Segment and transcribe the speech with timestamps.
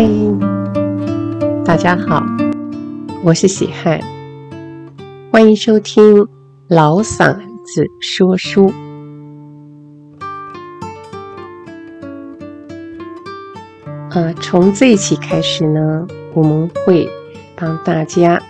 [0.00, 0.04] 嗨，
[1.64, 2.22] 大家好，
[3.24, 3.98] 我是喜汉，
[5.32, 6.24] 欢迎收听
[6.68, 8.72] 老嗓子说书。
[14.10, 17.10] 呃，从这一期开始呢，我们会
[17.56, 18.40] 帮大家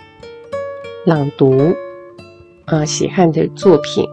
[1.07, 1.75] 朗读
[2.67, 4.07] 啊、喜汉的作品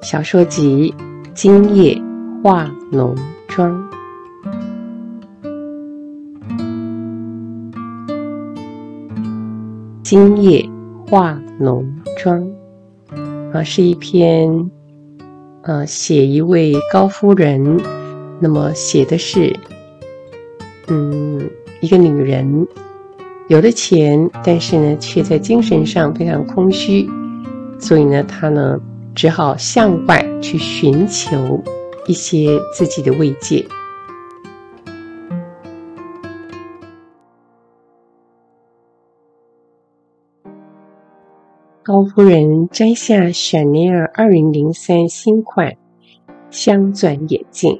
[0.00, 0.94] 小说集
[1.34, 1.94] 《今夜
[2.42, 3.14] 化浓
[3.48, 3.70] 妆》。
[10.04, 10.62] 今夜
[11.08, 11.82] 化浓
[12.18, 12.46] 妆，
[13.54, 14.70] 啊，是一篇，
[15.62, 17.80] 呃，写一位高夫人，
[18.38, 19.50] 那么写的是，
[20.88, 21.48] 嗯，
[21.80, 22.68] 一个女人
[23.48, 27.08] 有了钱，但是呢，却在精神上非常空虚，
[27.80, 28.78] 所以呢，她呢，
[29.14, 31.64] 只好向外去寻求
[32.06, 33.64] 一些自己的慰藉。
[41.86, 45.76] 高夫人摘下香奈儿二零零三新款
[46.48, 47.78] 镶钻眼镜，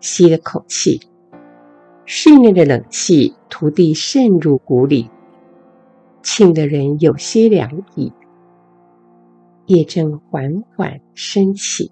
[0.00, 1.00] 吸了口气，
[2.04, 5.08] 室内的冷气徒地渗入骨里，
[6.22, 8.12] 沁得人有些凉意。
[9.64, 11.90] 夜正缓缓升起，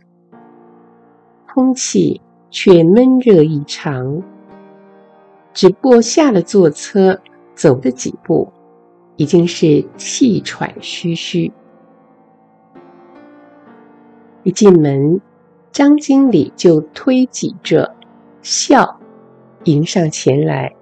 [1.51, 2.21] 空气
[2.51, 4.23] 却闷热异常。
[5.55, 7.19] 只不过下了坐车，
[7.55, 8.47] 走了几步。
[9.19, 11.51] 已经是气喘吁吁。
[14.45, 15.21] 一进门，
[15.73, 17.97] 张经理就推挤着
[18.43, 19.01] 笑
[19.65, 20.73] 迎上前来：“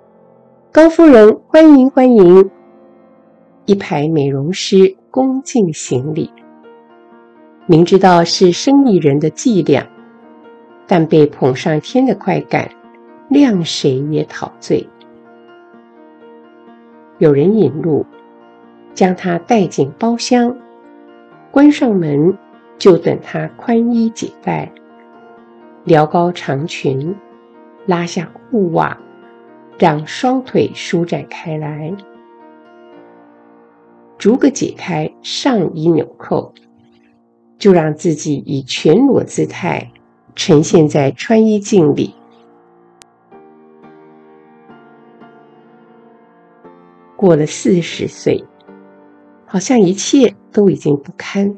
[0.70, 2.50] 高夫人，欢迎欢迎！”
[3.64, 6.30] 一排美容师恭敬行礼。
[7.64, 9.88] 明知道是生意人的伎俩，
[10.86, 12.70] 但被捧上天的快感，
[13.30, 14.86] 谅谁也陶醉。
[17.16, 18.04] 有人引路。
[18.96, 20.56] 将她带进包厢，
[21.52, 22.36] 关上门，
[22.78, 24.72] 就等她宽衣解带，
[25.84, 27.14] 撩高长裙，
[27.84, 28.98] 拉下裤袜，
[29.78, 31.94] 让双腿舒展开来，
[34.16, 36.54] 逐个解开上衣纽扣，
[37.58, 39.92] 就让自己以全裸姿态
[40.34, 42.14] 呈现在穿衣镜里。
[47.14, 48.42] 过了四十岁。
[49.46, 51.56] 好像一切都已经不堪。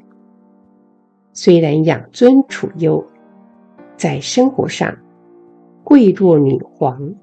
[1.32, 3.04] 虽然养尊处优，
[3.96, 4.94] 在生活上
[5.82, 7.14] 贵若女皇，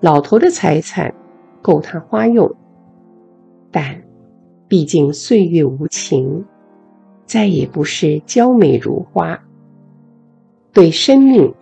[0.00, 1.12] 老头的财产
[1.62, 2.54] 够她花用，
[3.70, 4.02] 但
[4.68, 6.44] 毕竟岁月无情，
[7.24, 9.42] 再也不是娇美如花。
[10.72, 11.54] 对生命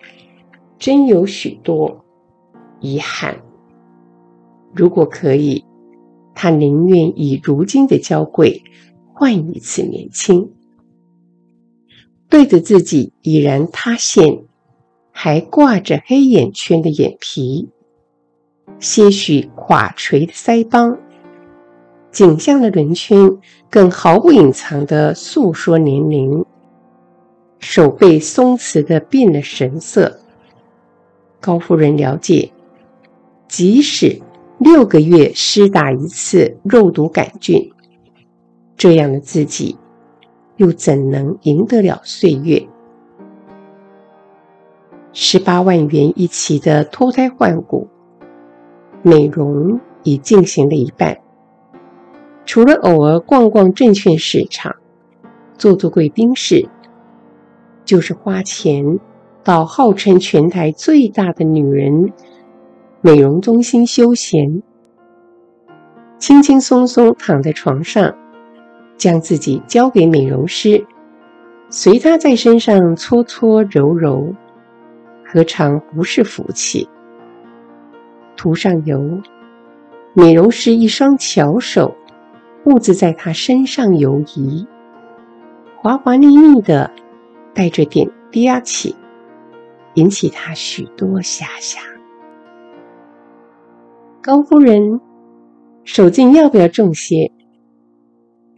[0.78, 2.04] 真有许多
[2.81, 3.37] 遗憾。
[4.75, 5.65] 如果可以。
[6.43, 8.62] 他宁愿以如今的娇贵
[9.12, 10.51] 换一次年轻，
[12.31, 14.45] 对着自己已然塌陷、
[15.12, 17.69] 还挂着黑眼圈的眼皮，
[18.79, 20.99] 些许垮垂的腮帮，
[22.11, 23.37] 颈项的轮圈
[23.69, 26.47] 更毫不隐藏的诉说年龄，
[27.59, 30.19] 手背松弛的变了神色。
[31.39, 32.50] 高夫人了解，
[33.47, 34.23] 即使。
[34.60, 37.72] 六个月施打一次肉毒杆菌，
[38.76, 39.75] 这样的自己
[40.56, 42.62] 又怎能赢得了岁月？
[45.15, 47.88] 十八万元一期的脱胎换骨
[49.00, 51.19] 美容已进行了一半，
[52.44, 54.76] 除了偶尔逛逛证券市场、
[55.56, 56.69] 做做贵宾室，
[57.87, 59.00] 就是花钱
[59.43, 62.12] 到号称全台最大的女人。
[63.02, 64.62] 美容中心休闲，
[66.19, 68.14] 轻轻松松躺在床上，
[68.99, 70.87] 将自己交给美容师，
[71.70, 74.35] 随他在身上搓搓揉揉，
[75.25, 76.87] 何尝不是福气？
[78.37, 79.19] 涂上油，
[80.12, 81.97] 美容师一双巧手
[82.67, 84.67] 兀自在他身上游移，
[85.79, 86.91] 滑滑腻腻的，
[87.55, 88.94] 带着点嗲气，
[89.94, 91.82] 引起他许多遐想。
[94.22, 95.00] 高夫人，
[95.82, 97.32] 手劲要不要重些？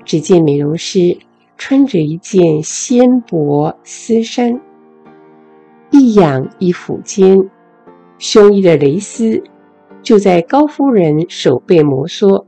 [0.05, 1.17] 只见美容师
[1.57, 4.61] 穿着一件纤薄丝衫，
[5.93, 7.49] 一仰一俯间，
[8.19, 9.41] 胸衣的蕾丝
[10.03, 12.45] 就在高夫人手背摩挲，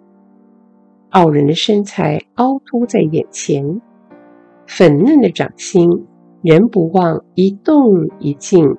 [1.10, 3.81] 傲人的身材凹凸在眼前，
[4.67, 5.88] 粉嫩的掌心，
[6.43, 8.76] 人不忘一动一静，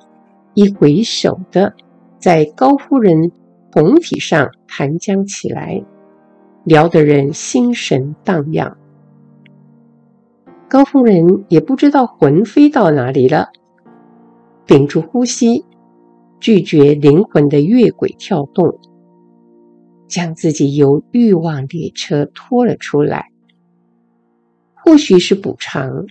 [0.55, 1.73] 一回首的
[2.19, 3.31] 在高夫人
[3.75, 5.83] 胴体上盘将起来，
[6.63, 8.77] 撩得人心神荡漾。
[10.69, 13.49] 高夫人也不知道魂飞到哪里了，
[14.65, 15.65] 屏住呼吸，
[16.39, 18.79] 拒绝灵魂的越轨跳动，
[20.07, 23.29] 将自己由欲望列车拖了出来。
[24.73, 26.05] 或许是补偿，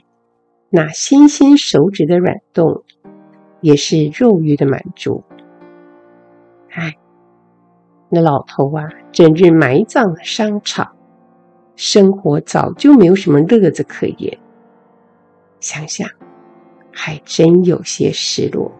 [0.68, 2.84] 那纤纤手指的软动，
[3.62, 5.24] 也是肉欲的满足。
[6.68, 6.96] 唉，
[8.08, 10.92] 那老头啊，整日埋葬了商场，
[11.76, 14.38] 生活早就没有什么乐子可言。
[15.60, 16.08] 想想，
[16.92, 18.70] 还真有些失落。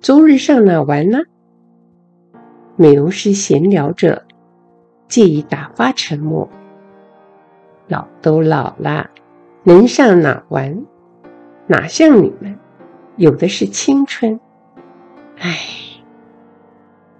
[0.00, 1.18] 周日上哪玩呢？
[2.76, 4.24] 美容师闲聊着，
[5.08, 6.48] 借以打发沉默。
[7.88, 9.10] 老都老了，
[9.64, 10.86] 能上哪玩？
[11.66, 12.58] 哪像你们，
[13.16, 14.40] 有的是青春。
[15.38, 15.58] 唉，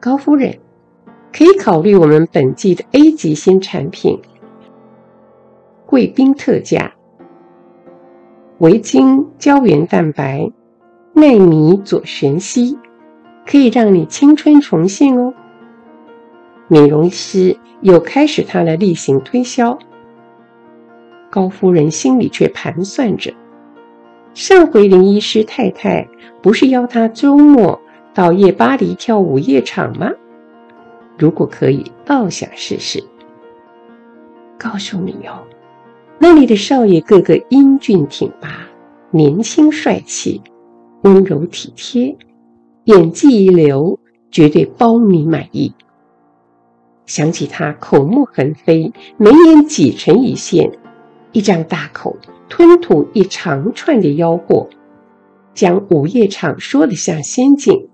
[0.02, 0.58] 高夫人，
[1.30, 4.18] 可以考虑我们本季的 A 级新产品——
[5.84, 6.90] 贵宾特价。
[8.60, 10.50] 维京胶原蛋白
[11.12, 12.78] 奈米左旋矽，
[13.44, 15.34] 可以让你青春重现哦。
[16.66, 19.78] 美容师又开始他的例行推销。
[21.28, 23.34] 高夫人心里却盘算着：
[24.32, 26.08] 上回林医师太太
[26.40, 27.78] 不是邀她周末
[28.12, 30.10] 到夜巴黎跳午夜场吗？
[31.16, 33.02] 如果可以，倒想试试。
[34.58, 35.46] 告诉你哦。
[36.18, 38.66] 那里的少爷个个英俊挺拔，
[39.10, 40.42] 年轻帅气，
[41.02, 42.14] 温柔体贴，
[42.84, 43.98] 演技一流，
[44.30, 45.72] 绝对包你满意。
[47.06, 50.70] 想起他口沫横飞，眉眼挤成一线，
[51.32, 52.16] 一张大口
[52.48, 54.68] 吞吐一长串的吆喝，
[55.54, 57.88] 将午夜场说得像仙境，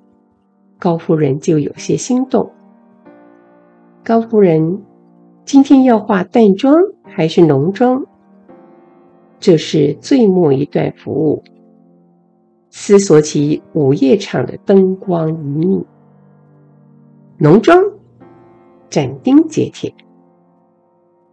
[0.78, 2.50] 高夫人就有些心动。
[4.04, 4.82] 高夫人，
[5.44, 8.04] 今天要化淡妆还是浓妆？
[9.38, 11.44] 这是最末一段服务，
[12.70, 15.84] 思索起午夜场的灯光旖旎，
[17.38, 17.84] 浓妆，
[18.88, 19.92] 斩钉截铁，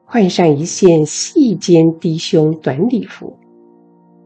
[0.06, 3.38] 换上一件细肩低胸短礼服，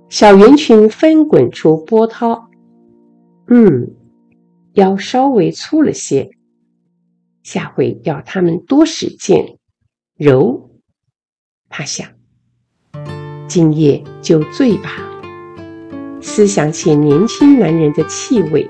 [0.09, 2.49] 小圆裙翻滚出波涛，
[3.47, 3.91] 嗯，
[4.77, 6.29] 腰稍微粗了些，
[7.41, 9.57] 下回要他们多使劲，
[10.15, 10.69] 揉，
[11.68, 12.07] 他想。
[13.47, 14.91] 今夜就醉吧。
[16.21, 18.69] 思想起年轻男人的气味，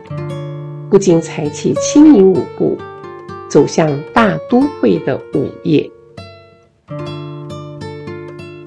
[0.89, 2.77] 不禁踩起轻盈舞步，
[3.49, 5.91] 走向大都会的午夜。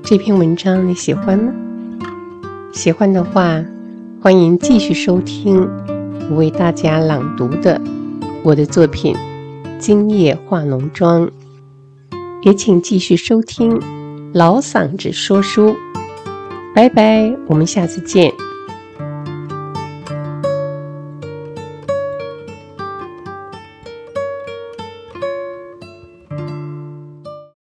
[0.03, 1.55] 这篇文章你喜欢吗？
[2.71, 3.65] 喜欢的话，
[4.21, 5.67] 欢迎继续收听
[6.37, 7.81] 为大家朗读的
[8.43, 9.15] 我的作品
[9.79, 11.27] 《今夜化浓妆》，
[12.43, 13.81] 也请继续收听
[14.33, 15.75] 老嗓子说书。
[16.75, 18.33] 拜拜，我们下次见。